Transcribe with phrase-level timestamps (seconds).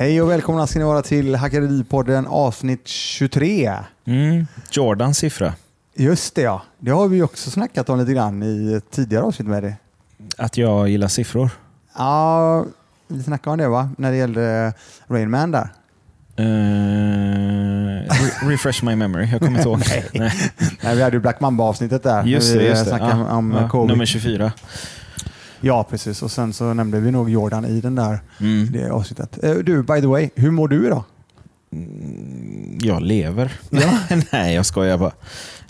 [0.00, 3.72] Hej och välkomna ska ni vara till Hackeripodden avsnitt 23.
[4.04, 4.46] Mm.
[4.70, 5.54] Jordans siffra.
[5.94, 9.48] Just det ja, det har vi också snackat om lite grann i ett tidigare avsnitt
[9.48, 9.76] med dig.
[10.36, 11.50] Att jag gillar siffror.
[11.96, 12.64] Ja,
[13.08, 13.90] vi snackade om det va?
[13.98, 14.72] När det gällde
[15.06, 15.68] Rain Man där.
[16.40, 16.44] Uh,
[18.44, 19.78] re refresh my memory, jag kommer inte ihåg.
[20.14, 20.32] Nej.
[20.82, 22.24] Nej, vi hade ju Black Mamba-avsnittet där.
[22.24, 22.90] Just det, just det.
[22.90, 24.52] snackade Ja, om ja, nummer 24.
[25.60, 26.22] Ja, precis.
[26.22, 28.72] Och sen så nämnde vi nog Jordan i den där, Mm.
[28.72, 29.44] det avsnittet.
[29.44, 31.04] Eh, Du, by the way, hur mår du idag?
[32.80, 33.52] Jag lever.
[33.70, 33.98] Ja.
[34.32, 35.12] Nej, jag skojar bara.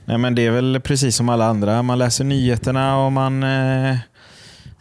[0.05, 1.83] Nej, men det är väl precis som alla andra.
[1.83, 3.91] Man läser nyheterna och man eh,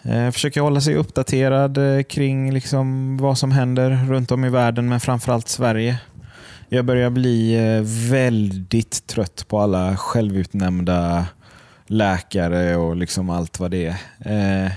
[0.03, 4.89] eh, försöker hålla sig uppdaterad eh, kring liksom vad som händer runt om i världen,
[4.89, 5.97] men framförallt Sverige.
[6.69, 7.57] Jag börjar bli
[8.11, 11.25] väldigt trött på alla självutnämnda
[11.87, 13.85] läkare och liksom allt vad det
[14.19, 14.65] är.
[14.65, 14.71] Eh,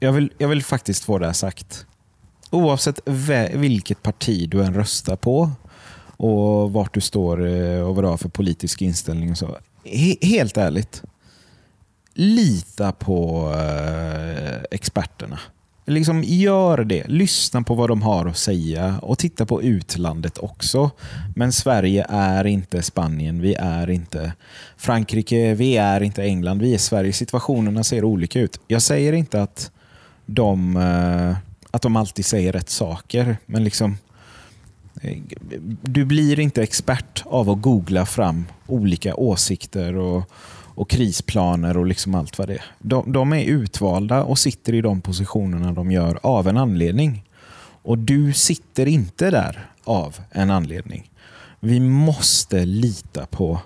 [0.00, 1.86] jag, vill, jag vill faktiskt få det här sagt.
[2.50, 3.00] Oavsett
[3.54, 5.50] vilket parti du än röstar på
[6.16, 9.56] och vart du står eh, och vad du har för politisk inställning och så.
[9.84, 11.02] He- helt ärligt,
[12.14, 15.38] lita på eh, experterna.
[15.86, 17.08] Liksom gör det.
[17.08, 20.90] Lyssna på vad de har att säga och titta på utlandet också.
[21.36, 24.32] Men Sverige är inte Spanien, vi är inte
[24.76, 27.12] Frankrike, vi är inte England, vi är Sverige.
[27.12, 28.60] Situationerna ser olika ut.
[28.66, 29.70] Jag säger inte att
[30.26, 31.36] de, eh,
[31.70, 33.96] att de alltid säger rätt saker, men liksom
[35.02, 35.18] eh,
[35.82, 40.30] du blir inte expert av att googla fram olika åsikter och,
[40.74, 42.64] och krisplaner och liksom allt vad det är.
[42.78, 47.24] De, de är utvalda och sitter i de positionerna de gör av en anledning.
[47.82, 51.10] Och du sitter inte där av en anledning.
[51.60, 53.60] Vi måste lita på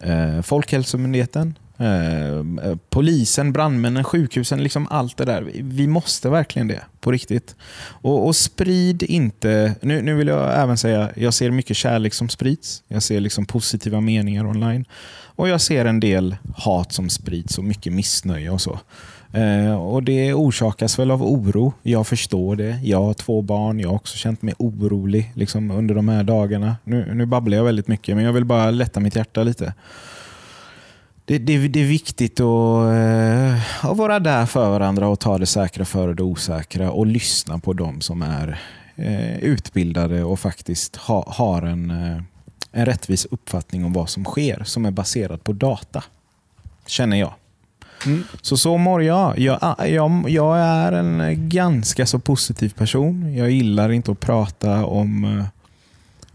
[0.00, 5.42] eh, Folkhälsomyndigheten, eh, polisen, brandmännen, sjukhusen, liksom allt det där.
[5.62, 7.56] Vi- måste verkligen det, på riktigt.
[7.80, 9.74] Och, och sprid inte...
[9.82, 12.82] Nu, nu vill jag även säga, jag ser mycket kärlek som sprids.
[12.88, 14.84] Jag ser liksom positiva meningar online.
[15.36, 18.78] Och jag ser en del hat som sprids och mycket missnöje och så.
[19.32, 21.72] Eh, och Det orsakas väl av oro.
[21.82, 22.78] Jag förstår det.
[22.84, 23.80] Jag har två barn.
[23.80, 26.76] Jag har också känt mig orolig liksom, under de här dagarna.
[26.84, 29.74] Nu, nu babblar jag väldigt mycket, men jag vill bara lätta mitt hjärta lite.
[31.28, 35.46] Det, det, det är viktigt att, eh, att vara där för varandra och ta det
[35.46, 38.60] säkra före det osäkra och lyssna på de som är
[38.96, 42.22] eh, utbildade och faktiskt ha, har en, eh,
[42.72, 46.04] en rättvis uppfattning om vad som sker som är baserad på data.
[46.86, 47.32] Känner jag.
[48.06, 48.24] Mm.
[48.42, 49.38] Så så mår jag.
[49.38, 50.30] Jag, jag.
[50.30, 53.34] jag är en ganska så positiv person.
[53.34, 55.44] Jag gillar inte att prata om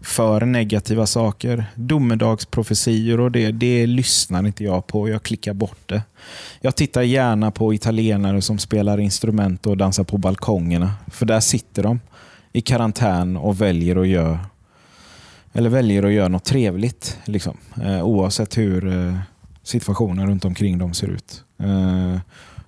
[0.04, 1.64] för negativa saker.
[1.74, 5.08] Domedagsprofetior och det, det lyssnar inte jag på.
[5.08, 6.02] Jag klickar bort det.
[6.60, 10.92] Jag tittar gärna på italienare som spelar instrument och dansar på balkongerna.
[11.12, 12.00] För där sitter de
[12.52, 14.38] i karantän och väljer att göra
[15.52, 17.18] eller väljer att göra något trevligt.
[17.24, 17.56] Liksom.
[17.82, 19.16] Eh, oavsett hur eh,
[19.62, 21.44] situationen runt omkring dem ser ut.
[21.58, 22.18] Eh,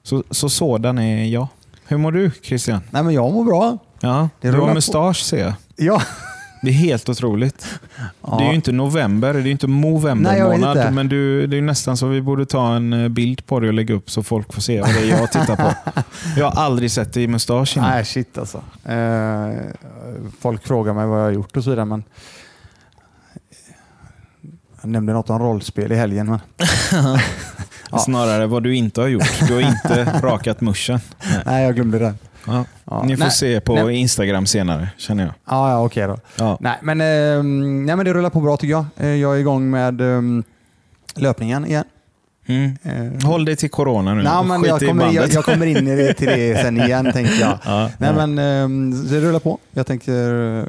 [0.03, 1.49] så, så sådan är jag.
[1.89, 2.81] Hur mår du Christian?
[2.91, 3.79] Nej men jag mår bra.
[4.01, 4.75] Ja, Det du har på.
[4.75, 5.53] mustasch ser jag.
[5.77, 6.03] Ja.
[6.63, 7.67] Det är helt otroligt.
[8.29, 8.39] Ja.
[8.39, 10.45] Det är ju inte november, det är ju inte Nej, inte.
[10.45, 13.69] månad, men du, det är nästan så vi borde ta en eh, bild på det
[13.69, 15.75] och lägga upp så folk får se vad det är jag tittar på.
[16.37, 17.91] Jag har aldrig sett dig i mustasch innan.
[17.91, 18.63] Nej, shit alltså.
[18.85, 19.51] Eh,
[20.41, 22.05] folk frågar mig vad jag har gjort och så vidare, men
[24.81, 26.27] jag nämnde något om rollspel i helgen.
[26.27, 26.39] Men...
[27.91, 27.99] Ja.
[27.99, 29.49] Snarare vad du inte har gjort.
[29.49, 31.01] Du har inte rakat muschen.
[31.47, 32.15] Nej, jag glömde det.
[32.47, 32.65] Ja.
[32.85, 33.03] Ja.
[33.03, 33.97] Ni får nej, se på nej.
[33.97, 35.35] Instagram senare, känner jag.
[35.49, 36.17] Ja, ja okej då.
[36.39, 36.59] Ja.
[36.61, 37.43] Nej men, eh,
[37.87, 38.85] nej, men det rullar på bra tycker jag.
[38.97, 40.23] Eh, jag är igång med eh,
[41.15, 41.85] löpningen igen.
[42.49, 42.77] Mm.
[42.83, 44.23] Eh, Håll dig till corona nu.
[44.23, 47.13] nej, men Skit jag, kommer, jag, jag kommer in i det, till det sen igen
[47.13, 47.59] tänkte jag.
[47.65, 49.59] Ja, Nej, men, eh, det rullar på.
[49.73, 50.59] Jag tänker...
[50.59, 50.65] eh,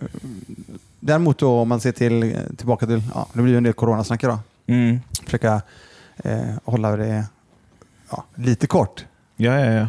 [0.99, 4.23] Däremot då, om man ser till, tillbaka till, ja, det blir ju en del coronasnack
[4.23, 4.37] idag.
[4.67, 4.99] Mm.
[5.25, 5.61] Försöka
[6.63, 7.25] hålla det
[8.35, 9.05] lite kort.
[9.35, 9.87] ja, ja, ja.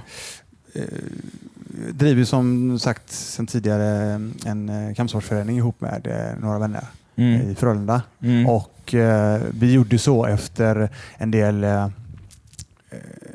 [1.92, 6.84] Driver som sagt sedan tidigare en eh, kampsportsförening ihop med eh, några vänner
[7.16, 7.50] Mm.
[7.50, 8.02] i Frölunda.
[8.22, 8.46] Mm.
[8.46, 11.88] Och eh, vi gjorde så efter en del eh, eh,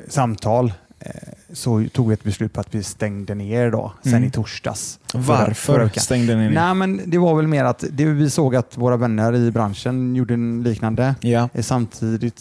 [0.08, 1.10] samtal eh,
[1.52, 4.24] så tog vi ett beslut på att vi stängde ner då, sen Mm.
[4.24, 4.98] i torsdags.
[5.14, 6.02] Varför veckan.
[6.02, 6.50] stängde ni ner?
[6.54, 10.16] Nej, men det var väl mer att det, vi såg att våra vänner i branschen
[10.16, 11.14] gjorde en liknande.
[11.22, 12.38] Eh, Samtidigt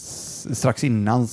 [0.53, 1.27] strax innan,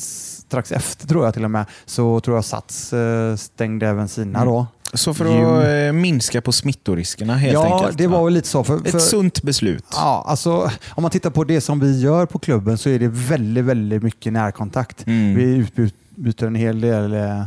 [0.51, 4.39] strax efter tror jag till och med, så tror jag Sats eh, stängde även sina
[4.41, 4.53] Mm.
[4.55, 4.67] då.
[4.95, 7.99] Så för att eh, minska på smittoriskerna helt ja, enkelt?
[7.99, 8.25] det var va?
[8.25, 8.65] väl lite så.
[8.65, 9.85] För, för, Ett sunt beslut.
[9.93, 13.09] ja, alltså, om man tittar på det som vi gör på klubben så är det
[13.09, 15.07] väldigt, väldigt mycket närkontakt.
[15.07, 15.35] Mm.
[15.35, 17.43] Vi utbyter en hel del eh,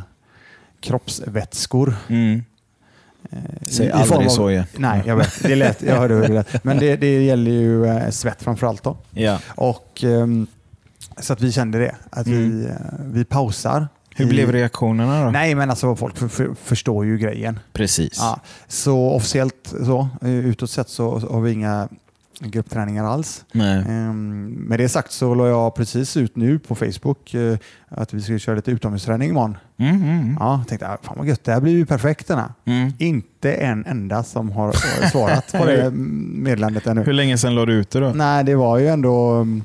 [0.82, 1.96] kroppsvätskor.
[2.08, 2.44] Mm.
[3.32, 4.66] Eh, Säg aldrig av- så igen.
[4.78, 5.44] Nej, jag vet.
[5.44, 5.82] Det är lätt.
[5.82, 6.64] Jag hörde hur det lät.
[6.64, 8.84] Men det, det gäller ju eh, svett framför allt.
[8.84, 8.98] Då.
[9.12, 9.40] Ja.
[9.48, 10.48] Och, ehm,
[11.18, 12.68] så att vi kände det, att vi, Mm.
[12.68, 13.88] eh, vi pausar.
[14.16, 15.32] Hur i- blev reaktionerna då?
[15.32, 17.60] Nej, men alltså folk för, för, förstår ju grejen.
[17.74, 18.18] Precis.
[18.18, 21.88] Ja, så officiellt så, utåt sett så har vi inga
[22.40, 23.46] gruppträningar alls.
[23.52, 23.86] Nej.
[23.90, 27.58] Ehm, Med det sagt så la jag precis ut nu på Facebook eh,
[27.90, 29.58] att vi ska köra lite utomhusträning imorgon.
[29.78, 32.30] Mm, mm, Ja, jag tänkte, ah, fan vad gött, det här blir ju perfekt
[32.66, 32.94] mm.
[32.98, 34.72] Inte en enda som har
[35.12, 37.04] svarat på det meddelandet ännu.
[37.04, 38.12] Hur länge sedan låg du ute då?
[38.16, 39.30] Nej, det var ju ändå...
[39.32, 39.64] mm,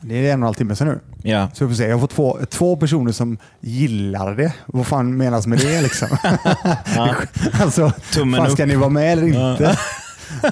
[0.00, 1.00] Det är en och en halv timme sedan nu.
[1.30, 1.48] Ja.
[1.52, 1.86] Så vi får se.
[1.88, 4.52] Jag har fått två, två personer som gillar det.
[4.66, 6.08] Vad fan menas med det liksom?
[7.60, 8.52] Alltså, Tummen fan upp.
[8.52, 9.78] ska ni vara med eller inte?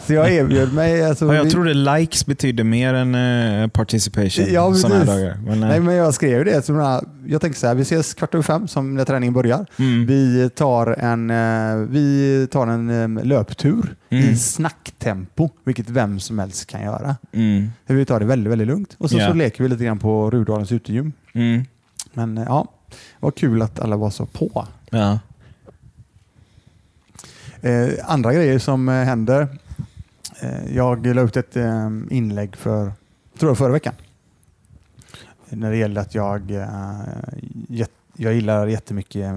[0.07, 1.05] Så jag erbjöd mig.
[1.05, 5.07] Alltså, Ja, jag vi- trodde likes betydde mer än eh, participation Ja, här precis.
[5.07, 5.37] dagar.
[5.47, 6.65] Men, eh, Nej, men jag skrev det.
[6.65, 9.67] Så jag tänkte så här, vi ses kvart över fem som när träningen börjar.
[9.79, 10.07] mm.
[10.07, 14.25] Vi tar en, eh, vi tar en löptur Mm.
[14.31, 17.17] i snacktempo, vilket vem som helst kan göra.
[17.33, 17.71] Mm.
[17.87, 18.97] Vi tar det väldigt, väldigt lugnt.
[18.99, 19.29] Och så, Ja.
[19.29, 21.13] så leker vi lite grann på Rudalens utegym.
[21.33, 21.65] Mm.
[22.13, 22.69] Men ja,
[23.21, 24.67] vad kul att alla var så på.
[24.91, 25.19] Ja.
[27.61, 29.49] Eh, andra grejer som händer.
[30.41, 32.93] Eh, jag la ut ett eh, inlägg för,
[33.39, 33.95] tror jag förra veckan.
[35.49, 37.01] När det gäller att jag, eh,
[38.17, 39.35] jag gillar jättemycket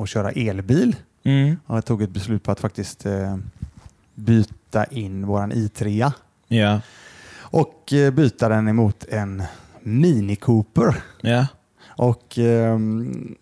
[0.00, 0.96] att köra elbil.
[1.22, 1.56] Mm.
[1.66, 3.06] Jag tog ett beslut på att faktiskt
[4.14, 6.12] byta in våran i3
[6.48, 6.80] Ja.
[7.40, 9.42] och byta den emot en
[9.82, 10.96] Mini Cooper.
[11.20, 11.46] Ja.
[11.86, 13.34] Och ehm,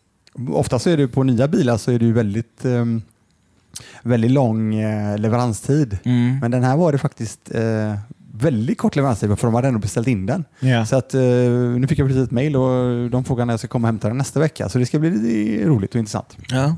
[0.48, 3.02] ofta så är det på nya bilar så är det ju väldigt, ehm,
[4.02, 5.98] väldigt lång eh, leveranstid.
[6.04, 6.38] Mm.
[6.38, 7.94] Men den här var det faktiskt eh,
[8.32, 10.44] väldigt kort leveranstid för de hade ändå beställt in den.
[10.60, 10.86] Ja.
[10.86, 13.68] Så att, eh, nu fick jag precis ett mail och de frågar när jag ska
[13.68, 14.68] komma och hämta den nästa vecka.
[14.68, 16.36] Så det ska bli lite roligt och intressant.
[16.48, 16.76] Ja.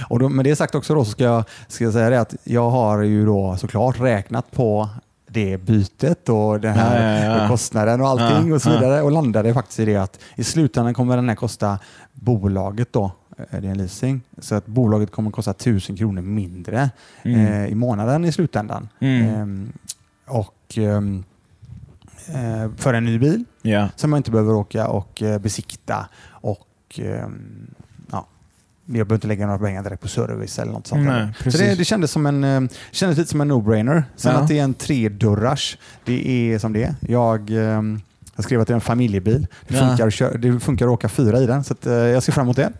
[0.00, 2.34] Och då, med det sagt också då så ska jag, ska jag säga det att
[2.44, 4.88] jag har ju då såklart räknat på
[5.30, 7.48] det bytet och den här Ja, ja, ja.
[7.48, 11.16] kostnaden och allting och så vidare och landade faktiskt i det att i slutändan kommer
[11.16, 11.78] den här kosta
[12.12, 16.90] bolaget då, eh, det är en leasing, så att bolaget kommer kosta 1000 kronor mindre
[17.22, 17.46] Mm.
[17.46, 18.88] eh, i månaden i slutändan.
[19.00, 19.34] Mm.
[19.34, 19.72] Ehm,
[20.26, 21.24] och ehm,
[22.28, 23.88] eh, för en ny bil Ja.
[23.96, 26.66] som man inte behöver åka och eh, besikta och
[26.98, 27.70] ehm,
[28.10, 28.26] ja,
[28.86, 31.06] jag behöver inte lägga några pengar direkt på service eller något sånt.
[31.08, 31.50] Där.
[31.50, 34.02] så det, det kändes, som en, eh, kändes lite som en no-brainer.
[34.16, 34.38] Sen Ja.
[34.40, 36.94] att det är en tredörrars, det är som det är.
[37.00, 38.00] Jag, ehm,
[38.36, 39.46] jag skrev att det är en familjebil.
[39.68, 39.88] Det Ja.
[39.88, 42.32] funkar, att köra- det funkar att åka fyra i den, så att, eh, jag ser
[42.32, 42.72] fram emot det.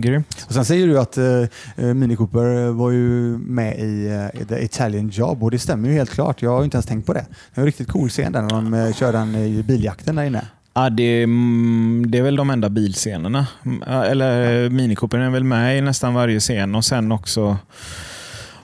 [0.00, 0.46] Grymt.
[0.48, 5.08] Och sen säger du att uh, Mini Cooper var ju med i eh, The Italian
[5.08, 6.42] Job och det stämmer ju helt klart.
[6.42, 7.26] Jag har inte ens tänkt på det.
[7.54, 10.44] Det var riktigt cool scen där när de uh, kör den i biljakten där inne.
[10.74, 13.46] Ja, det, är, mm, det är väl de enda bilscenerna.
[13.86, 14.70] Ja, Eller ja.
[14.70, 17.56] Minikopen är väl med i nästan varje scen och sen också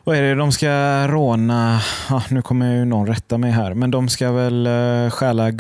[0.04, 0.68] vad är det de ska
[1.08, 1.80] råna?
[2.10, 5.50] Ja, nu kommer ju någon rätta mig här, men de ska väl uh, stjäla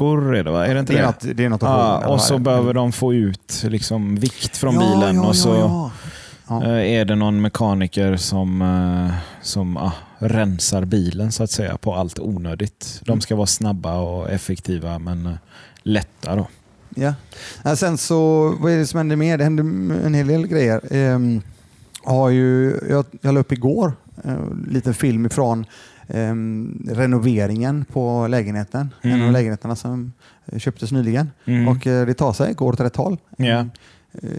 [0.00, 0.66] guldtackor är det va?
[0.66, 1.02] Är det inte det, det?
[1.02, 4.56] är något, det är något ja, råna, och så behöver de få ut liksom, vikt
[4.56, 5.90] från Ja, bilen ja, och så
[6.50, 11.94] eh, är det någon mekaniker som, eh, som ah, rensar bilen så att säga på
[11.94, 13.00] allt onödigt.
[13.04, 15.32] De ska vara snabba och effektiva men eh,
[15.82, 16.46] lätta då.
[16.94, 17.14] Ja.
[17.76, 19.38] Sen så, vad är det som händer mer?
[19.38, 19.64] Det händer
[20.06, 20.80] en hel del grejer.
[20.90, 21.42] Ehm,
[22.04, 23.92] har ju, jag, jag la upp igår
[24.24, 25.66] en liten film ifrån
[26.14, 28.94] ehm, renoveringen på lägenheten.
[29.02, 29.26] En Mm.
[29.26, 30.12] av lägenheterna som
[30.46, 31.30] eh, köptes nyligen.
[31.44, 31.68] Mm.
[31.68, 33.18] Och eh, det tar sig, går åt rätt håll.
[33.38, 33.64] Eh,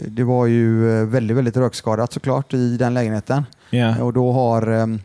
[0.06, 3.44] Det var ju eh, väldigt, väldigt rökskadat såklart i den lägenheten.
[3.70, 4.02] Ja.
[4.02, 5.00] Och då har ehm,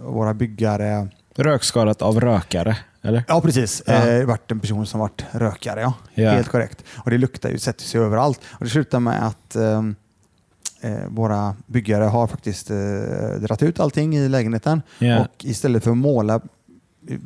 [0.00, 3.24] våra byggare Rökskadat av rökare, eller?
[3.28, 3.82] Ja, precis.
[3.86, 3.92] Ja.
[4.08, 5.94] Eh, varit en person som varit rökare, ja.
[6.14, 6.30] Ja.
[6.30, 6.84] Helt korrekt.
[6.96, 8.40] Och det luktar ju, sätter sig överallt.
[8.50, 9.82] Och det slutar med att eh,
[11.08, 12.76] våra byggare har faktiskt eh,
[13.40, 15.18] dragit ut allting i lägenheten Ja.
[15.20, 16.40] och istället för att måla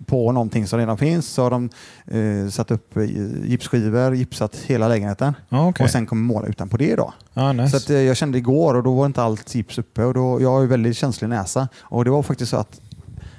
[0.06, 1.70] på någonting som redan finns så har de
[2.06, 3.02] eh, satt upp eh,
[3.44, 5.84] gipsskivor, gipsat hela lägenheten okej.
[5.84, 6.96] och sen kommer måla utanpå det.
[6.96, 7.12] Då.
[7.34, 7.70] Ja, nice.
[7.70, 10.42] Så att, eh, jag kände igår och då var inte allt gips uppe och då,
[10.42, 12.80] jag har ju väldigt känslig näsa och det var faktiskt så att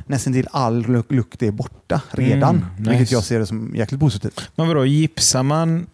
[0.07, 2.55] nästan till all luk- lukt är borta redan.
[2.55, 2.89] Mm, nice.
[2.89, 4.41] Vilket jag ser det som jäkligt positivt.
[4.55, 5.87] Men vadå, gipsar man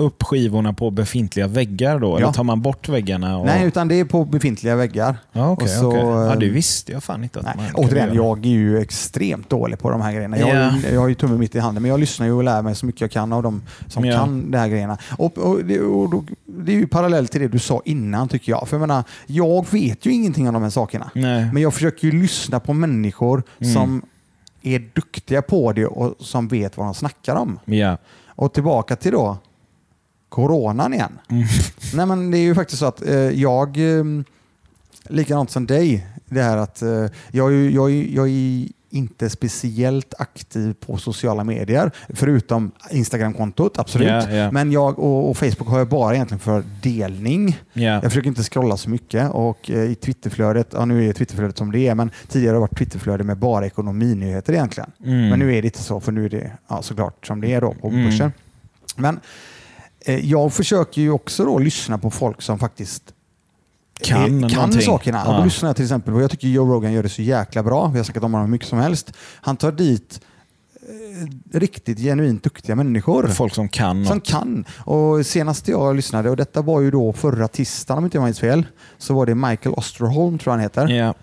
[0.00, 2.16] upp skivorna på befintliga väggar då?
[2.16, 2.32] Eller Ja.
[2.32, 3.38] tar man bort väggarna?
[3.38, 3.46] Och...
[3.46, 5.16] Nej, utan det är på befintliga väggar.
[5.32, 6.00] Ja, okej, och så, okej.
[6.00, 7.54] ja, det visste jag fan inte att Nej.
[7.56, 10.38] man Återigen, jag är ju extremt dålig på de här grejerna.
[10.38, 12.44] Jag, har ju, jag har ju tummen mitt i handen, men jag lyssnar ju och
[12.44, 14.16] lär mig så mycket jag kan av de som Ja.
[14.18, 14.98] kan de här grejerna.
[15.18, 18.52] Och, och, det, och då, det är ju parallellt till det du sa innan tycker
[18.52, 18.68] jag.
[18.68, 21.10] För jag menar, jag vet ju ingenting om de här sakerna.
[21.14, 21.50] Nej.
[21.52, 23.74] Men jag försöker ju lyssna på människor Mm.
[23.74, 24.02] som
[24.62, 27.58] är duktiga på det och som vet vad de snackar om.
[27.64, 27.96] Ja.
[28.26, 29.36] Och tillbaka till då
[30.28, 31.18] coronan igen.
[31.30, 31.44] Mm.
[31.94, 34.04] Nej, men det är ju faktiskt så att eh, jag, eh,
[35.08, 36.06] likadant som dig.
[36.26, 42.70] Det här att eh, jag, jag, jag är inte speciellt aktiv på sociala medier, förutom
[42.90, 44.08] Instagram-kontot, absolut.
[44.08, 44.50] Ja, ja.
[44.50, 47.58] Men jag och, och Facebook har jag bara egentligen för delning.
[47.72, 47.82] Ja.
[47.82, 51.72] Jag försöker inte scrolla så mycket och eh, i Twitterflödet, ja nu är Twitterflödet som
[51.72, 54.90] det är, men tidigare har det varit Twitterflöde med bara ekonominyheter egentligen.
[55.04, 55.28] Mm.
[55.28, 57.60] Men nu är det inte så, för nu är det ja, såklart som det är
[57.60, 58.04] då på Mm.
[58.04, 58.32] börsen.
[58.96, 59.20] Men
[60.12, 63.02] jag försöker ju också då lyssna på folk som faktiskt
[64.00, 64.80] Kan eh, kan någonting.
[64.82, 65.24] sakerna.
[65.24, 65.38] Och Ja.
[65.38, 67.86] då lyssnar jag till exempel på, jag tycker Joe Rogan gör det så jäkla bra.
[67.88, 69.12] Vi har snackat om honom hur mycket som helst.
[69.40, 70.20] Han tar dit
[71.52, 73.26] eh, riktigt genuint duktiga människor.
[73.28, 74.26] Folk som kan Som något.
[74.26, 74.64] kan.
[74.78, 78.40] Och senast jag lyssnade, och detta var ju då förra tisdagen om inte jag minns
[78.40, 78.66] fel,
[78.98, 80.88] så var det Michael Osterholm tror jag han heter.
[80.88, 81.14] Ja.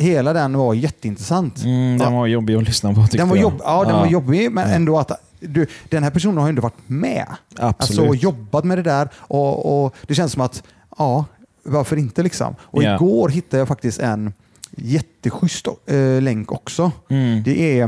[0.00, 1.58] Hela den var jätteintressant.
[1.64, 2.18] Mm, den Ja.
[2.20, 5.10] var jobbig att lyssna på Den var, jobb, ja, den var jobbig, men ändå att
[5.40, 7.26] du, den här personen har ju ändå varit med.
[7.56, 8.00] Absolut.
[8.10, 10.62] Alltså jobbat med det där och, och det känns som att,
[10.98, 11.24] ja,
[11.62, 12.54] varför inte liksom?
[12.60, 12.94] Och Ja.
[12.94, 14.32] igår hittade jag faktiskt en
[14.76, 16.92] jätteschysst eh, länk också.
[17.08, 17.42] Mm.
[17.42, 17.84] Det är,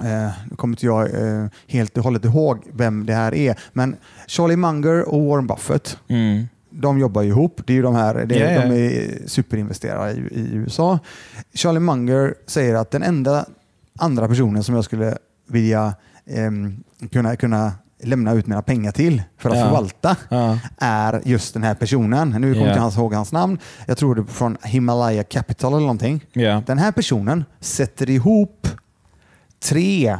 [0.00, 3.96] eh, nu kommer inte jag eh, helt och hållet ihåg vem det här är, men
[4.26, 6.44] Charlie Munger och Warren Buffett, Mm.
[6.70, 7.60] de jobbar ju ihop.
[7.66, 8.62] Det är de här, det, ja.
[8.62, 10.98] de är superinvesterare i, i USA.
[11.54, 13.44] Charlie Munger säger att den enda
[13.98, 15.94] andra personen som jag skulle vilja
[16.30, 19.64] ehm, kunna, kunna lämna ut mina pengar till för att Ja.
[19.64, 20.58] förvalta Ja.
[20.78, 22.28] är just den här personen.
[22.30, 22.76] Nu kommer Ja.
[22.76, 23.58] jag inte ihåg hans namn.
[23.86, 26.24] Jag tror det är från Himalaya Capital eller någonting.
[26.32, 26.62] Ja.
[26.66, 28.68] Den här personen sätter ihop
[29.62, 30.18] tre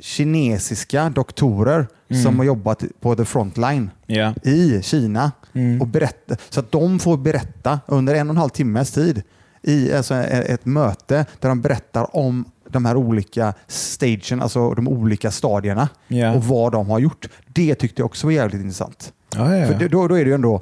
[0.00, 2.22] kinesiska doktorer Mm.
[2.22, 4.34] som har jobbat på the frontline Ja.
[4.42, 5.80] i Kina Mm.
[5.80, 9.22] och berätta, så att de får berätta under en och en halv timmes tid
[9.62, 15.30] i alltså ett möte där de berättar om de här olika stagen, alltså de olika
[15.30, 16.32] stadierna Ja.
[16.34, 17.28] och vad de har gjort.
[17.46, 19.12] Det tyckte jag också var jävligt intressant.
[19.36, 20.60] Ja, ja, För då, då är det ju ändå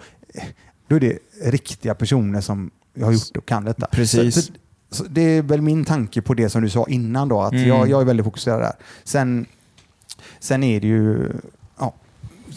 [0.89, 3.87] då är det riktiga personer som har gjort och kan detta.
[3.87, 4.35] Precis.
[4.47, 4.53] Så,
[4.91, 7.69] så, det är väl min tanke på det som du sa innan då, att Mm.
[7.69, 8.73] jag, jag är väldigt fokuserad där.
[9.05, 9.47] Sen,
[10.41, 11.33] sen är det ju,
[11.79, 11.95] ja,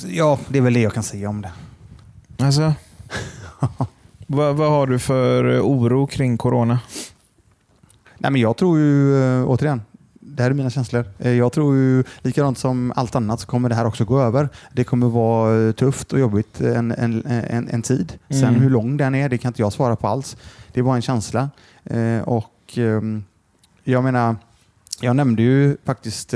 [0.08, 1.52] ja, det är väl det jag kan säga om det.
[2.40, 2.74] Alltså,
[4.28, 6.80] vad, vad har du för oro kring corona?
[8.22, 9.82] Nej, men jag tror ju, eh, återigen,
[10.20, 11.06] det här är mina känslor.
[11.20, 14.50] Eh, Jag tror ju likadant som allt annat så kommer det här också gå över.
[14.74, 18.14] Det kommer vara eh, tufft och jobbigt en, en, en, en tid.
[18.30, 18.62] Sen Mm.
[18.62, 20.38] hur lång den är, det kan inte jag svara på alls.
[20.74, 21.50] Det är bara en känsla.
[22.24, 23.24] Och ehm,
[23.84, 24.36] jag menar,
[25.02, 26.30] jag nämnde ju faktiskt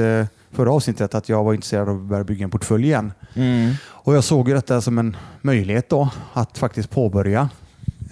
[0.51, 3.12] förra avsnittet att jag var intresserad av att börja bygga en portfölj igen.
[3.34, 3.74] Mm.
[3.86, 7.50] Och jag såg ju detta som en möjlighet då att faktiskt påbörja.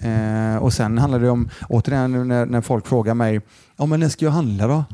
[0.04, 3.40] Eh, och sen handlar det om, återigen när, när folk frågar mig,
[3.76, 4.84] ja men när ska jag handla då?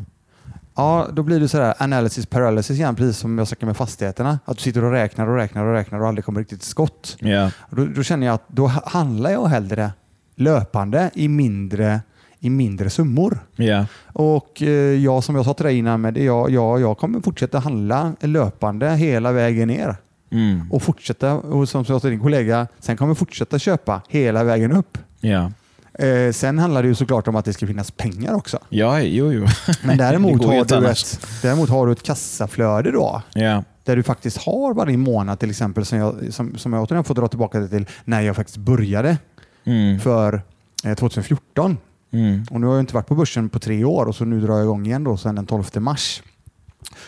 [0.77, 4.39] Ja, då blir det sådär analysis paralysis igen, precis som jag snackade med fastigheterna.
[4.45, 7.17] Att du sitter och räknar och räknar och räknar och aldrig kommer riktigt till skott.
[7.59, 9.91] Och Då, då känner jag att då ha- handlar jag hellre
[10.37, 12.01] löpande i mindre,
[12.39, 13.39] i mindre summor.
[13.57, 13.87] Ja.
[14.13, 14.69] Och eh,
[15.05, 18.13] jag, som jag sa till dig innan, med det, jag, jag, jag kommer fortsätta handla
[18.21, 19.97] löpande hela vägen ner
[20.33, 20.73] Mm.
[20.73, 24.73] och fortsätta, och som sa till din kollega, sen kommer vi fortsätta köpa hela vägen
[24.73, 24.99] upp.
[25.21, 25.53] Ja.
[25.95, 28.59] Eh, sen handlar det ju såklart om att det ska finnas pengar också.
[28.69, 29.47] Ja, jo, jo.
[29.83, 31.03] Men Det däremot, har du annars.
[31.15, 33.65] ett, däremot har du ett kassaflöde då, Ja.
[33.85, 37.15] där du faktiskt har varje månad till exempel, som jag, som, som jag återigen får
[37.15, 39.17] dra tillbaka till när jag faktiskt började
[39.65, 40.01] Mm.
[40.01, 40.43] för
[40.85, 41.77] eh, 2014.
[42.13, 42.45] Mm.
[42.51, 44.55] Och nu har jag inte varit på börsen på tre år och så nu drar
[44.55, 46.23] jag igång igen då sen den 12 mars.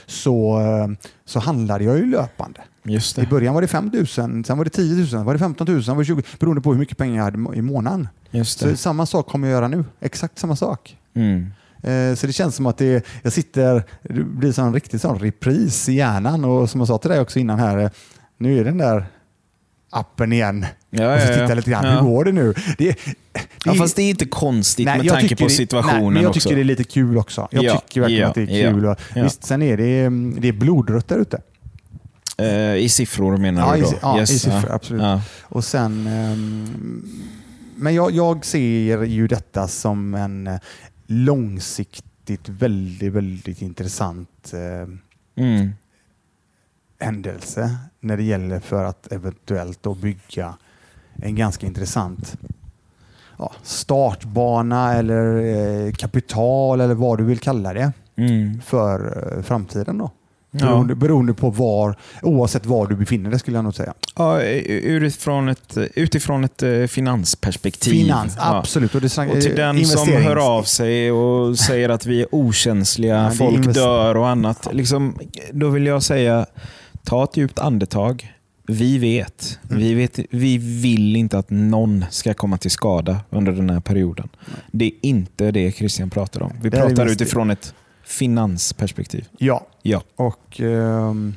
[0.06, 0.88] Så, eh,
[1.24, 2.60] så handlade jag ju löpande.
[3.22, 5.66] I början var det 5 000, sen var det 10 000, sen var det 15
[5.72, 8.08] 000, sen var det 20 beroende på hur mycket pengar jag hade i månaden.
[8.44, 9.84] Så samma sak kommer jag göra nu.
[10.00, 10.96] Exakt samma sak.
[11.14, 11.46] Mm.
[11.82, 15.88] Eh, Så det känns som att det, jag sitter, det blir en riktig sån repris
[15.88, 17.90] i hjärnan och som jag sa till dig också innan här, eh,
[18.38, 19.06] nu är den där
[19.92, 20.66] appen igen.
[20.90, 22.54] Ja, och så jag lite grann, hur går det nu?
[22.78, 22.96] Det, det,
[23.64, 26.30] Ja, fast det är inte konstigt med jag tanke på det- situationen nej, men jag
[26.30, 26.40] också.
[26.40, 27.48] tycker det är lite kul också.
[27.50, 28.84] Jag Ja, tycker verkligen att det är kul.
[28.84, 29.22] Ja.
[29.22, 31.40] Visst, sen är det, mm, det är blodrött där ute.
[32.38, 33.88] Eh, I siffror menar Ja, du i, då?
[33.88, 34.74] si- ja, Yes, i siffror, ja.
[34.74, 35.02] absolut.
[35.02, 35.22] Ja.
[35.42, 37.08] Och sen, ehm,
[37.76, 40.56] men jag, jag ser ju detta som en eh,
[41.06, 44.88] långsiktigt väldigt, väldigt intressant eh,
[45.44, 45.70] Mm.
[47.04, 50.54] Händelse när det gäller för att eventuellt då bygga
[51.16, 52.36] en ganska intressant
[53.38, 55.36] ja, startbana eller
[55.86, 58.60] eh, kapital eller vad du vill kalla det Mm.
[58.60, 59.98] för eh, framtiden.
[59.98, 60.10] då.
[60.50, 60.66] Ja.
[60.66, 63.94] Beroende, beroende på var, oavsett var du befinner dig skulle jag nog säga.
[64.16, 67.90] Ja, utifrån ett, utifrån ett eh, finansperspektiv.
[67.90, 68.56] Finans, Ja.
[68.58, 68.94] absolut.
[68.94, 73.14] Och, det Och till den som hör av sig och säger att vi är okänsliga,
[73.16, 74.68] Ja, är folk invest- dör och annat.
[74.72, 75.18] Liksom,
[75.52, 76.46] då vill jag säga,
[77.04, 78.32] ta ett djupt andetag.
[78.66, 79.58] vi vet.
[79.62, 80.18] Vi vet.
[80.30, 84.28] Vi vill inte att någon ska komma till skada under den här perioden.
[84.72, 86.52] Det är inte det Christian pratar om.
[86.62, 89.28] Vi Det pratar utifrån ett finansperspektiv.
[89.38, 90.02] Ja, Ja.
[90.16, 91.34] och ehm,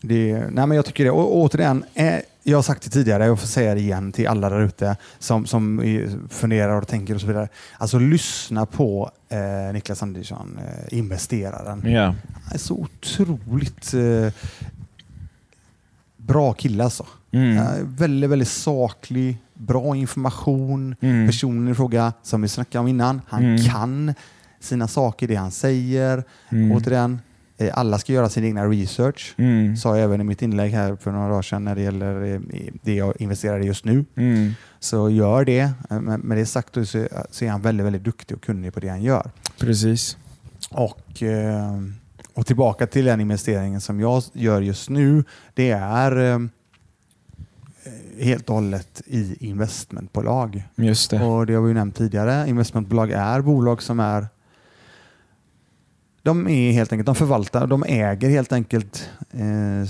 [0.00, 1.10] det, nej men jag tycker det.
[1.10, 4.48] Och återigen, eh, jag har sagt det tidigare, jag får säga det igen till alla
[4.50, 5.80] där ute som, som
[6.30, 7.48] funderar och tänker och så vidare.
[7.78, 11.82] Alltså lyssna på eh, Niklas Andersson, eh, investeraren.
[11.92, 12.02] Ja.
[12.04, 14.32] Han är så otroligt eh,
[16.26, 17.06] bra kille alltså.
[17.32, 17.56] Mm.
[17.56, 20.94] Eh, väldigt, väldigt saklig, bra information.
[21.00, 21.26] Mm.
[21.26, 23.58] Personen i fråga, som vi snackade om innan, han Mm.
[23.64, 24.14] kan
[24.60, 26.24] sina saker, det han säger.
[26.48, 26.72] Mm.
[26.72, 27.20] Återigen,
[27.58, 29.34] eh, alla ska göra sin egna research.
[29.36, 29.76] Mm.
[29.76, 32.40] Sa jag även i mitt inlägg här för några dagar sedan när det gäller eh,
[32.82, 34.04] det jag investerar i just nu.
[34.16, 34.52] Mm.
[34.80, 35.60] Så gör det.
[35.90, 38.88] Eh, Men med det sagt så är han väldigt, väldigt duktig och kunnig på det
[38.88, 39.30] han gör.
[39.58, 40.16] Precis.
[40.70, 41.80] Och, eh,
[42.34, 45.24] och tillbaka till den investeringen som jag gör just nu.
[45.54, 46.38] Det är eh,
[48.20, 50.62] helt och hållet i investmentbolag.
[50.74, 51.24] Just det.
[51.24, 52.48] Och det har vi ju nämnt tidigare.
[52.48, 54.26] Investmentbolag är bolag som är
[56.24, 59.86] de är helt enkelt, de förvaltar, de äger helt enkelt eh, eh,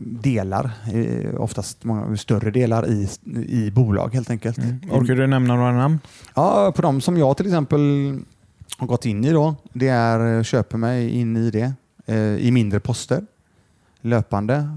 [0.00, 3.08] delar, eh, oftast många större delar i,
[3.48, 4.58] i bolag helt enkelt.
[4.58, 4.80] Mm.
[4.90, 5.98] Orkar du nämna några namn?
[6.34, 7.80] Ja, på de som jag till exempel
[8.78, 11.72] har gått in i då, det är eh, köper mig in i det
[12.06, 13.26] eh, i mindre poster
[14.00, 14.68] löpande.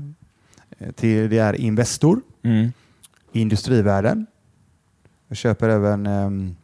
[0.77, 2.71] Eh, till, det är Investor, Mm.
[3.31, 4.25] Industrivärden.
[5.27, 6.55] Jag köper även um,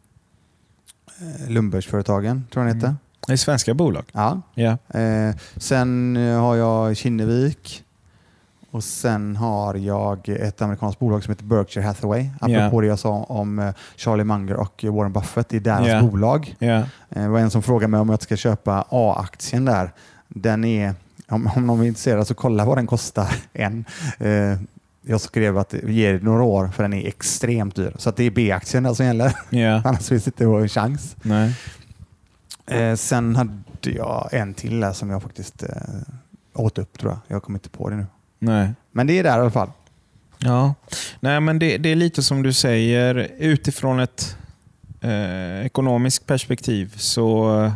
[1.48, 2.96] Lundbergsföretagen, tror jag den heter.
[3.26, 4.04] Det är svenska bolag.
[4.12, 4.42] Ja.
[4.54, 4.98] Ja.
[5.00, 7.84] Eh, sen har jag Kinnevik
[8.72, 12.26] och sen har jag ett amerikanskt bolag som heter Berkshire Hathaway.
[12.40, 15.48] Apropå det jag sa om eh, Charlie Munger och Warren Buffett.
[15.48, 16.02] Det är deras Ja.
[16.02, 16.56] bolag.
[16.58, 19.92] Eh, Det var en som frågade mig om jag ska köpa A-aktien där.
[20.28, 20.94] Den är,
[21.28, 23.34] om, om någon är intresserad så kolla vad den kostar.
[23.52, 23.84] En.
[24.18, 24.58] Eh,
[25.06, 27.92] jag skrev att ge det några år för den är extremt dyr.
[27.98, 29.32] Så det är B-aktien som gäller.
[29.50, 29.82] ja.
[29.84, 31.16] Annars finns det inte en chans.
[31.22, 31.54] Nej.
[32.66, 35.64] Eh, sen hade jag en till där som jag faktiskt
[36.54, 37.18] åt upp tror jag.
[37.36, 38.06] Jag kommer inte på det nu.
[38.44, 38.68] Nej.
[38.92, 39.70] Men det är där i alla fall.
[40.38, 40.74] Ja,
[41.20, 43.28] Nej, men det, det är lite som du säger.
[43.38, 44.36] Utifrån ett
[45.00, 47.70] eh, ekonomiskt perspektiv så,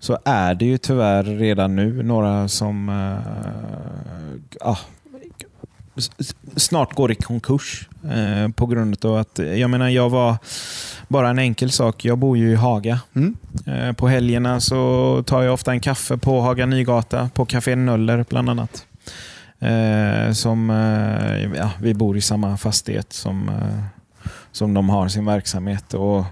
[0.00, 2.88] så är det ju tyvärr redan nu några som
[4.62, 4.78] eh,
[5.96, 10.36] s- snart går i konkurs eh, på grund av att, jag menar jag var,
[11.08, 13.00] bara en enkel sak, jag bor ju i Haga.
[13.14, 13.36] Mm.
[13.66, 18.24] Eh, På helgerna så tar jag ofta en kaffe på Haga Nygata, på Café Nöller
[18.28, 18.84] bland annat.
[19.60, 23.84] Eh, som, eh, ja, vi bor i samma fastighet som, eh,
[24.52, 25.94] som de har sin verksamhet.
[25.94, 26.24] Och,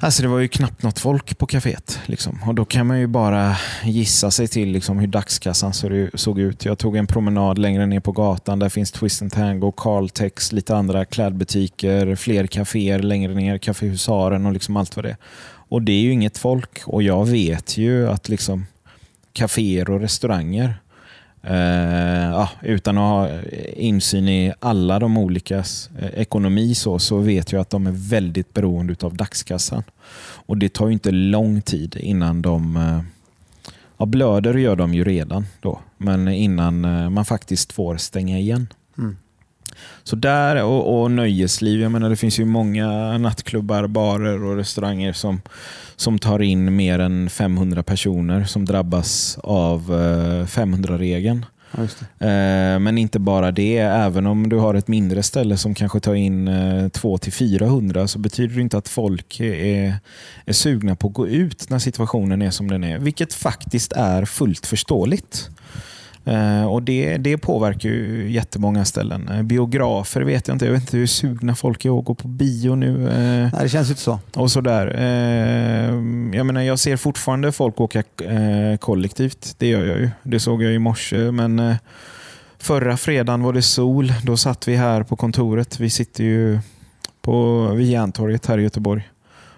[0.00, 1.98] alltså det var ju knappt något folk på kaféet.
[2.06, 2.42] Liksom.
[2.46, 5.72] Och Då kan man ju bara gissa sig till liksom, hur dagskassan
[6.14, 6.64] såg ut.
[6.64, 8.58] Jag tog en promenad längre ner på gatan.
[8.58, 14.46] Där finns Twist and Tango, Carltex, lite andra klädbutiker, fler kaféer längre ner, Café Husaren
[14.46, 15.16] och liksom allt vad det är.
[15.68, 16.82] Och det är ju inget folk.
[16.86, 18.66] Och jag vet ju att liksom
[19.32, 20.80] kaféer och restauranger
[21.46, 23.40] Eh, ja, utan att ha
[23.76, 25.58] insyn i alla de olika
[25.98, 29.82] eh, ekonomi så, så vet jag att de är väldigt beroende av dagskassan.
[30.46, 33.00] Och Det tar ju inte lång tid innan de eh,
[33.98, 38.66] ja, blöder gör de ju redan då, men innan eh, man faktiskt får stänga igen.
[38.98, 39.16] Mm.
[40.02, 41.80] Så där och, och nöjesliv.
[41.80, 45.42] Jag menar, det finns ju många nattklubbar, barer och restauranger som,
[45.96, 51.46] som tar in mer än 500 personer som drabbas av eh, 500-regeln.
[51.76, 52.26] Ja, just det.
[52.26, 53.78] Eh, Men inte bara det.
[53.78, 58.54] Även om du har ett mindre ställe som kanske tar in eh, 200-400 så betyder
[58.54, 59.94] det inte att folk är,
[60.44, 62.98] är sugna på att gå ut när situationen är som den är.
[62.98, 65.50] Vilket faktiskt är fullt förståeligt.
[66.24, 69.28] Eh, och det, det påverkar ju jättemånga ställen.
[69.28, 70.64] Eh, Biografer vet jag inte.
[70.64, 73.08] Jag vet inte hur sugna folk är att gå på bio nu.
[73.08, 74.18] Eh, Nej, det känns inte så.
[74.34, 74.86] och sådär.
[76.32, 78.02] Jag, menar, jag ser fortfarande folk åka
[78.80, 79.54] kollektivt.
[79.58, 80.10] Det gör jag ju.
[80.22, 81.30] Det såg jag i morse.
[81.30, 81.74] Men
[82.58, 84.12] förra fredagen var det sol.
[84.22, 85.80] Då satt vi här på kontoret.
[85.80, 86.58] Vi sitter ju
[87.22, 89.08] på vid Järntorget här i Göteborg.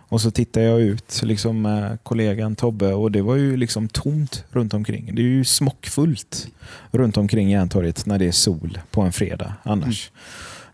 [0.08, 4.44] Och så tittar jag ut liksom, med kollegan Tobbe och det var ju liksom tomt
[4.50, 5.14] runt omkring.
[5.14, 6.48] Det är ju smockfullt
[6.90, 10.10] runt omkring Järntorget när det är sol på en fredag annars.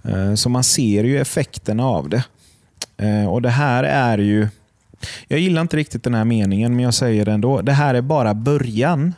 [0.04, 2.24] Eh, Så man ser ju effekterna av det.
[2.96, 4.48] Eh, Och Det här är ju...
[5.28, 7.60] Jag gillar inte riktigt den här meningen, men jag säger det ändå.
[7.62, 9.14] Det här är bara början.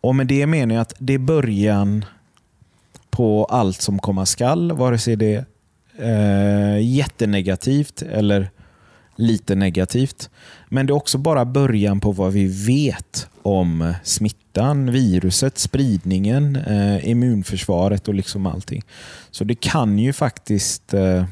[0.00, 2.04] Och med det menar jag att det är början
[3.10, 5.44] på allt som komma skall, vare sig det
[5.98, 8.50] är eh, jättenegativt eller
[9.18, 10.30] lite negativt.
[10.68, 17.08] Men det är också bara början på vad vi vet om smittan, viruset, spridningen, eh,
[17.08, 18.82] immunförsvaret och liksom allting.
[19.30, 21.24] Så det kan ju faktiskt eh,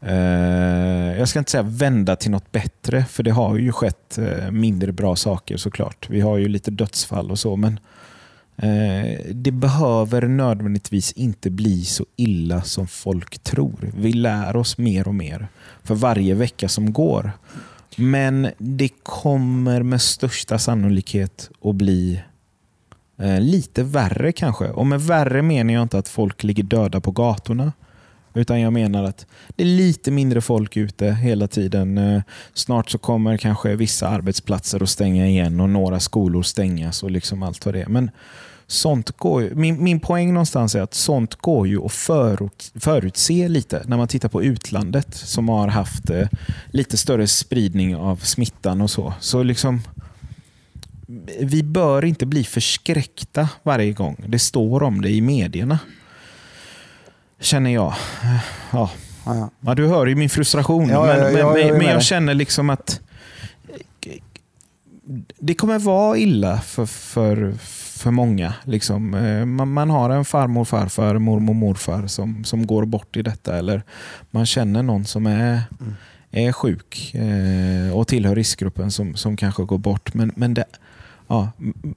[0.00, 4.50] eh, jag ska inte säga vända till något bättre, för det har ju skett eh,
[4.50, 6.10] mindre bra saker såklart.
[6.10, 7.80] Vi har ju lite dödsfall och så, men eh,
[8.56, 13.92] Eh, det behöver nödvändigtvis inte bli så illa som folk tror.
[13.96, 15.48] Vi lär oss mer och mer
[15.82, 17.32] för varje vecka som går.
[17.96, 22.22] Men det kommer med största sannolikhet att bli
[23.18, 24.70] eh, lite värre kanske.
[24.70, 27.72] Och med värre menar jag inte att folk ligger döda på gatorna.
[28.36, 31.98] Utan jag menar att det är lite mindre folk ute hela tiden.
[31.98, 32.22] Eh,
[32.54, 37.42] snart så kommer kanske vissa arbetsplatser att stänga igen och några skolor stängas och liksom
[37.42, 37.88] allt vad det är.
[37.88, 38.10] Men
[38.66, 43.48] sånt går ju, min, min poäng någonstans är att sånt går ju att förut, förutse
[43.48, 46.28] lite när man tittar på utlandet som har haft eh,
[46.70, 49.14] lite större spridning av smittan och så.
[49.20, 49.82] Så liksom
[51.40, 55.78] vi bör inte bli förskräckta varje gång det står om det i medierna.
[57.40, 57.94] Känner jag.
[58.72, 58.90] Ja.
[59.24, 60.88] Ja, Ja, du hör ju min frustration.
[60.88, 63.00] Ja, men, men, med men jag känner liksom att
[65.38, 67.54] det kommer vara illa för, för,
[67.98, 68.54] för många.
[68.64, 69.14] Liksom.
[69.14, 73.58] Eh, Man, man har en farmor, farfar, mormor, morfar som, som går bort i detta.
[73.58, 73.82] Eller
[74.30, 75.94] man känner någon som är, Mm.
[76.30, 80.14] är sjuk eh, och tillhör riskgruppen som, som kanske går bort.
[80.14, 80.64] Men, men, det,
[81.28, 81.48] ja,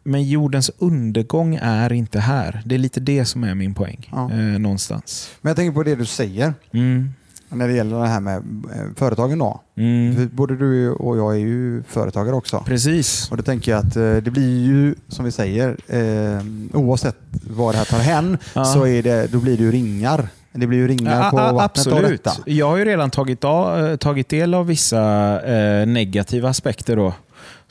[0.03, 2.61] men jordens undergång är inte här.
[2.65, 4.09] Det är lite det som är min poäng.
[4.11, 4.31] Ja.
[4.31, 5.29] Eh, någonstans.
[5.41, 7.09] Men jag tänker på det du säger Mm.
[7.49, 9.39] när det gäller det här med eh, företagen.
[9.39, 9.61] Då.
[9.77, 10.29] Mm.
[10.33, 12.63] Både du och jag är ju företagare också.
[12.65, 13.31] Precis.
[13.31, 17.15] Och då tänker jag att eh, det blir ju, som vi säger, eh, oavsett
[17.49, 18.65] vad det här tar hän, Ja.
[18.65, 20.27] så är det, då blir det ju ringar.
[20.51, 22.23] Det blir ju ringar Ja, på a- vattnet av absolut.
[22.23, 22.37] detta.
[22.45, 25.01] Jag har ju redan tagit, av, eh, tagit del av vissa
[25.41, 26.95] eh, negativa aspekter.
[26.95, 27.13] Då.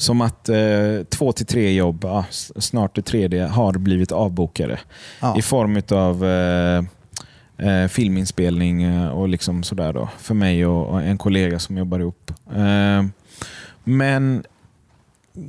[0.01, 2.25] Som att eh, två till tre jobb, ja,
[2.57, 4.81] snart det tredje, har blivit avbokade.
[5.21, 5.39] Ja.
[5.39, 6.85] I form av eh,
[7.69, 12.01] eh, filminspelning eh, och liksom sådär då, för mig och, och en kollega som jobbar
[12.01, 12.33] ihop.
[12.55, 13.05] Eh,
[13.85, 14.45] men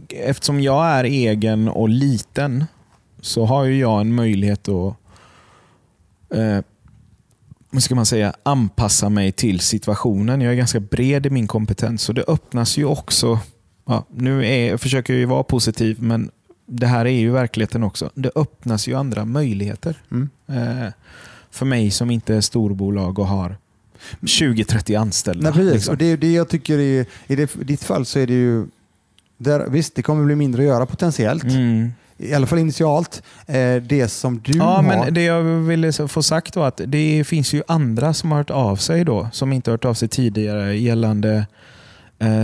[0.10, 2.66] eftersom jag är egen och liten
[3.22, 4.96] så har ju jag en möjlighet att
[7.70, 10.42] vad ska man säga, anpassa mig till situationen.
[10.42, 13.40] Jag är ganska bred i min kompetens och det öppnas ju också,
[13.90, 16.32] ja, nu är, jag försöker jag ju vara positiv men
[16.66, 18.10] det här är ju verkligheten också.
[18.14, 19.96] Det öppnas ju andra möjligheter.
[20.12, 20.30] Mm.
[20.48, 20.90] Eh,
[21.52, 23.56] för mig som inte är storbolag och har
[24.22, 25.44] 20-30 anställda.
[25.44, 25.74] Nej, precis.
[25.74, 25.92] liksom.
[25.92, 28.66] Och det det jag tycker är, i det, ditt fall så är det ju,
[29.38, 31.90] där, visst det kommer bli mindre att göra potentiellt, Mm.
[32.18, 33.24] i alla fall initialt.
[33.48, 37.24] Eh, det som du Ja, har, men det jag ville få sagt var att det
[37.28, 40.78] finns ju andra som har hört av sig då, som inte hört av sig tidigare
[40.78, 41.48] gällande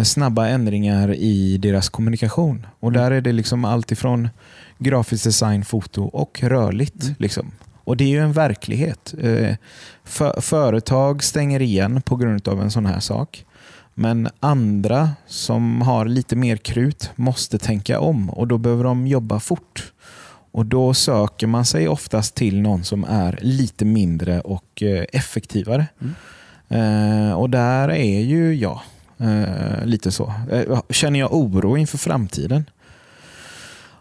[0.03, 2.67] snabba ändringar i deras kommunikation.
[2.79, 3.01] Och Mm.
[3.01, 4.29] Där är det liksom allt ifrån
[4.77, 7.03] grafisk design, foto och rörligt.
[7.03, 7.15] Mm.
[7.19, 7.51] Liksom.
[7.83, 9.13] Och Det är ju en verklighet.
[9.21, 9.55] Eh,
[10.03, 13.45] för, företag stänger igen på grund av en sån här sak.
[13.93, 19.39] Men andra som har lite mer krut måste tänka om och då behöver de jobba
[19.39, 19.91] fort.
[20.51, 25.87] Och Då söker man sig oftast till någon som är lite mindre och eh, effektivare.
[26.69, 28.79] Eh, och där är ju jag eh,
[29.17, 30.33] Eh, lite så.
[30.51, 32.65] Eh, känner jag oro inför framtiden?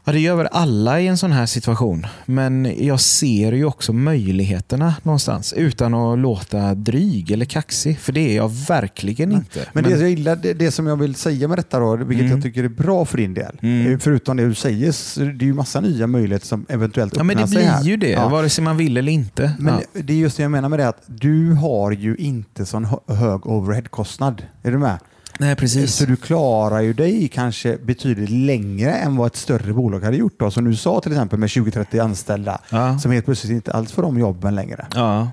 [0.07, 2.07] Ja, det gör väl alla i en sån här situation.
[2.27, 7.99] Men jag ser ju också möjligheterna någonstans utan att låta dryg eller kaxig.
[7.99, 9.61] För det är jag verkligen inte.
[9.73, 12.33] Men det, jag gillar, det, det som jag vill säga med detta, då, vilket Mm.
[12.37, 13.93] jag tycker är bra för din del, Mm.
[13.93, 17.21] eh, förutom det du säger, så det är ju massa nya möjligheter som eventuellt ja,
[17.21, 17.81] öppnar men det sig här.
[17.83, 18.29] blir ju det, Ja.
[18.29, 19.53] vare sig man vill eller inte.
[19.59, 20.01] Men ja.
[20.03, 23.15] det är just det jag menar med det, att du har ju inte sån hö-
[23.15, 24.43] hög overheadkostnad.
[24.63, 24.99] Är du med?
[25.39, 25.95] Nej, precis.
[25.95, 30.35] Så du klarar ju dig kanske betydligt längre än vad ett större bolag hade gjort.
[30.39, 30.51] Då.
[30.51, 32.99] Som du sa till exempel med 20-30 anställda Ja.
[32.99, 34.87] som helt plötsligt inte alls får de jobben längre.
[34.95, 35.31] Ja.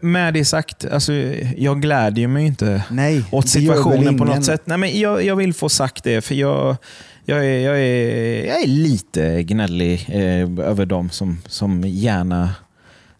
[0.00, 1.12] Med det sagt, alltså,
[1.56, 4.62] jag glädjer mig inte Nej, åt situationen på något sätt.
[4.64, 6.76] Nej, men jag, jag vill få sagt det, för jag,
[7.24, 12.50] jag, är, jag, är, jag är lite gnällig eh, över dem som, som gärna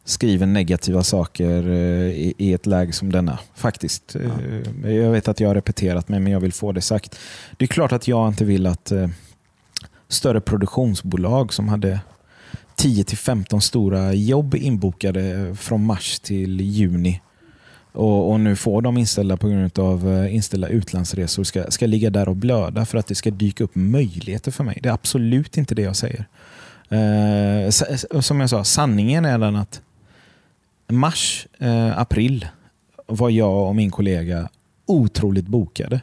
[0.05, 3.39] skriver negativa saker eh, i, i ett läge som denna.
[3.55, 4.17] Faktiskt.
[4.85, 7.19] Eh, jag vet att jag har repeterat mig, men jag vill få det sagt.
[7.57, 9.09] Det är klart att jag inte vill att eh,
[10.09, 12.01] större produktionsbolag som hade
[12.77, 17.21] 10-15 stora jobb inbokade från mars till juni
[17.93, 22.29] och, och nu får de inställda på grund av inställda utlandsresor ska, ska ligga där
[22.29, 24.79] och blöda för att det ska dyka upp möjligheter för mig.
[24.83, 26.27] Det är absolut inte det jag säger.
[26.89, 27.71] Eh,
[28.21, 29.81] som jag sa, sanningen är den att
[30.95, 32.49] mars, eh, april
[33.07, 34.49] var jag och min kollega
[34.87, 36.01] otroligt bokade.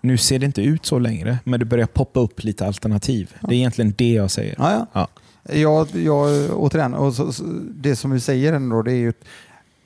[0.00, 3.34] Nu ser det inte ut så längre, men det börjar poppa upp lite alternativ.
[3.40, 4.54] Det är egentligen det jag säger.
[4.58, 4.86] Ja, ja.
[4.92, 5.08] Ja.
[5.54, 9.12] Jag, jag, återigen, och så, så, det som vi säger ändå, det är ju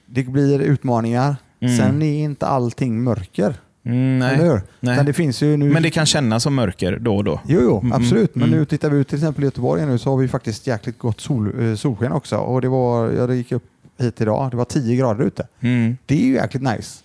[0.06, 1.36] det blir utmaningar.
[1.60, 1.76] Mm.
[1.76, 3.54] Sen är inte allting mörker.
[3.84, 4.60] Mm, nej.
[4.80, 4.94] nej.
[4.94, 5.70] Utan det finns ju nu...
[5.70, 7.40] Men det kan kännas som mörker då och då.
[7.46, 8.34] Jo, jo Mm, absolut.
[8.34, 8.58] Men mm.
[8.58, 11.20] nu tittar vi ut till exempel i Göteborg nu så har vi faktiskt jäkligt gott
[11.20, 12.36] sol, eh, solsken också.
[12.36, 13.64] Och det var, ja, det gick upp
[14.02, 15.46] hit idag, det var 10 grader ute.
[15.60, 15.96] Mm.
[16.06, 16.98] Det är ju jäkligt nice.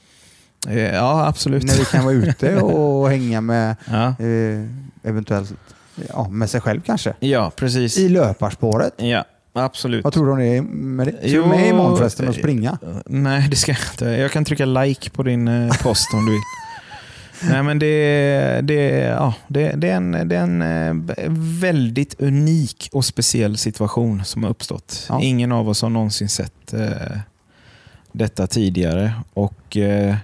[0.68, 1.64] Eh, Ja, absolut.
[1.64, 4.08] När vi kan vara ute och hänga med Ja.
[4.08, 4.64] eh,
[5.04, 5.54] eventuellt
[6.10, 7.14] ja, med sig själv kanske.
[7.20, 7.98] ja, precis.
[7.98, 8.94] I löparspåret.
[8.98, 10.04] Ja, absolut.
[10.04, 10.58] Vad tror du om det?
[10.58, 11.12] är Med det?
[11.12, 12.78] Ska Jo, du med imorgon förresten och springa?
[13.06, 14.06] Nej, det ska jag inte.
[14.06, 16.42] Jag kan trycka like på din eh, post om du vill.
[17.44, 21.30] Nej, men det, det, ja, det, det, är en, det är en eh,
[21.62, 25.06] väldigt unik och speciell situation som har uppstått.
[25.10, 25.22] Ja.
[25.22, 27.18] Ingen av oss har någonsin sett eh,
[28.12, 29.14] detta tidigare.
[29.34, 30.16] Och eh,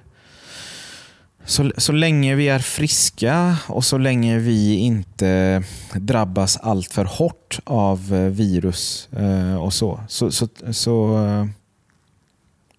[1.45, 7.60] så, så länge vi är friska och så länge vi inte drabbas allt för hårt
[7.63, 11.26] av eh, virus eh, och så, så, så, så,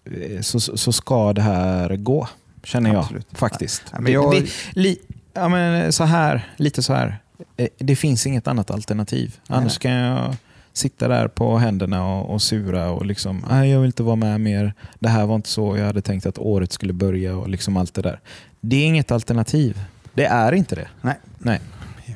[0.05, 2.27] eh, så, så, så ska det här gå,
[2.65, 3.27] känner jag Absolut.
[3.33, 3.83] faktiskt.
[3.91, 4.97] Ja, men jag- det, det, li,
[5.33, 7.19] ja, men så här, lite så här.
[7.57, 9.35] Eh, Det finns inget annat alternativ.
[9.49, 10.35] Nej, Annars kan jag
[10.73, 14.41] sitta där på händerna och, och sura och liksom, nej jag vill inte vara med
[14.41, 14.73] mer.
[14.99, 17.93] Det här var inte så jag hade tänkt att året skulle börja och liksom allt
[17.93, 18.19] det där.
[18.61, 19.79] Det är inget alternativ.
[20.13, 20.87] Det är inte det.
[21.01, 21.19] Nej.
[21.37, 21.59] Nej.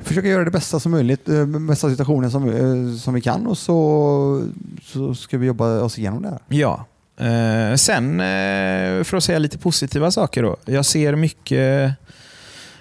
[0.04, 3.58] Försöka göra det bästa som möjligt, eh, bästa situationen som, eh, som vi kan och
[3.58, 4.44] så,
[4.84, 6.40] så ska vi jobba oss igenom det här.
[6.48, 6.86] Ja.
[7.20, 10.58] Eh, sen, eh, för att säga lite positiva saker då.
[10.66, 11.92] Jag ser mycket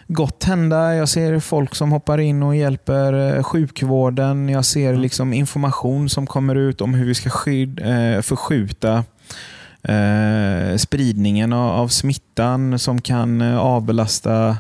[0.07, 0.94] gott hända.
[0.94, 4.48] Jag ser folk som hoppar in och hjälper eh, sjukvården.
[4.48, 9.05] Jag ser liksom information som kommer ut om hur vi ska skyd, eh, förskjuta
[10.77, 14.57] spridningen av, smittan som kan avbelasta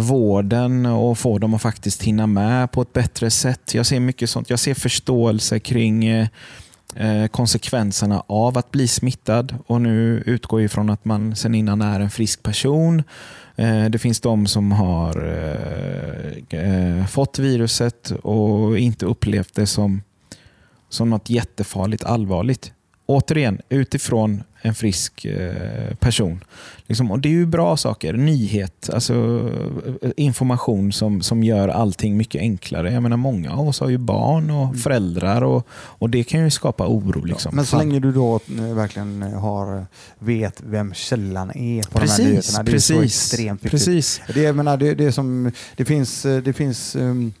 [0.00, 3.74] vården och få dem att faktiskt hinna med på ett bättre sätt.
[3.74, 4.50] Jag ser mycket sånt.
[4.50, 6.28] Jag ser förståelse kring
[6.96, 9.54] Eh, konsekvenserna av att bli smittad.
[9.66, 13.02] Och Nu utgår ifrån att man sen innan är en frisk person.
[13.56, 15.16] Eh, det finns de som har
[16.50, 20.02] eh, fått viruset och inte upplevt det som,
[20.88, 22.72] som något jättefarligt allvarligt.
[23.10, 26.44] Återigen, utifrån en frisk eh, person.
[26.86, 28.12] Liksom, och Det är ju bra saker.
[28.12, 29.14] Nyhet, alltså
[30.02, 32.92] eh, information som, som gör allting mycket enklare.
[32.92, 36.50] Jag menar, många av oss har ju barn och föräldrar och, och det kan ju
[36.50, 37.24] skapa oro.
[37.24, 37.56] Liksom.
[37.56, 39.86] Men så länge du då eh, verkligen har,
[40.18, 42.62] vet vem källan är på de här Precis, nyheterna.
[42.62, 43.70] Det är så precis, extremt viktigt.
[43.70, 44.20] precis.
[44.34, 47.32] Det, jag menar, det, det, som, det, finns, det, finns, um,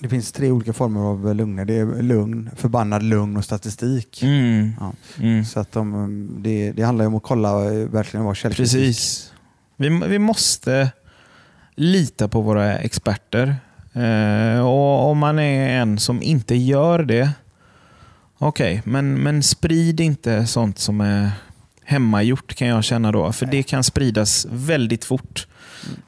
[0.00, 1.64] det finns tre olika former av lugner.
[1.64, 4.22] Det är lugn, förbannad lugn och statistik.
[4.22, 4.72] Mm.
[4.80, 4.92] Ja.
[5.20, 5.44] Mm.
[5.44, 8.72] Så att de, det, det handlar om att kolla eh, verkligen vad källkritik.
[8.72, 9.32] Precis.
[9.76, 10.90] Vi, vi måste
[11.74, 13.56] lita på våra experter.
[13.92, 17.30] Eh, och Om man är en som inte gör det,
[18.38, 21.30] okej, men, men sprid inte sånt som är
[21.84, 23.32] hemmagjort kan jag känna då.
[23.32, 25.46] För det kan spridas väldigt fort.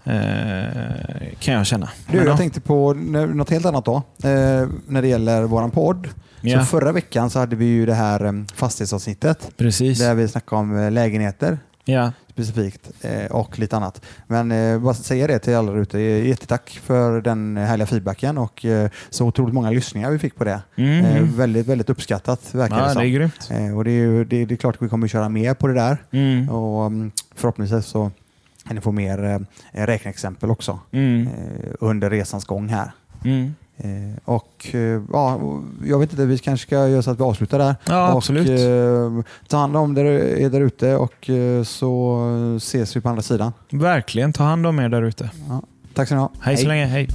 [0.04, 1.86] Eh, kan jag känna.
[2.06, 3.96] Du, Men jag ja, tänkte på något helt annat då.
[3.96, 6.08] Eh, när det gäller våran podd.
[6.40, 6.60] Ja.
[6.60, 9.50] Så förra veckan så hade vi ju det här um, fastighetsavsnittet.
[9.56, 9.98] Precis.
[9.98, 12.12] Där vi snackade om eh, lägenheter Ja.
[12.32, 14.00] specifikt eh, och lite annat.
[14.26, 16.00] Men eh, bara säga det till alla ute.
[16.00, 20.44] Eh, Jättetack för den härliga feedbacken och eh, så otroligt många lyssningar vi fick på
[20.44, 20.60] det.
[20.76, 21.04] Mm.
[21.04, 23.02] Eh, väldigt, väldigt uppskattat verkar det ja, som.
[23.02, 23.48] det är grymt.
[23.50, 25.74] Eh, och det, är det, det är klart att vi kommer köra mer på det
[25.74, 26.48] där Mm.
[26.48, 28.10] och um, förhoppningsvis så
[28.70, 29.24] ni få mer
[29.72, 31.26] eh, räkneexempel också Mm.
[31.26, 32.90] eh, under resans gång här.
[33.24, 33.54] Mm.
[33.76, 35.40] Eh, och eh, ja,
[35.84, 37.76] jag vet inte, vi kanske ska göra så att vi avslutar där.
[37.88, 38.48] Ja, och absolut.
[38.48, 42.18] eh, ta hand om er är där ute och eh, så
[42.56, 43.52] ses vi på andra sidan.
[43.70, 44.32] Verkligen.
[44.32, 45.30] Ta hand om er där ute.
[45.48, 45.62] Ja,
[45.94, 46.30] tack så ni ha.
[46.40, 46.86] Hej så länge.
[46.86, 47.08] Hej.